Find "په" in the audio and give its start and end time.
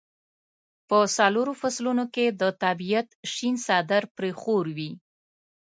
0.89-0.97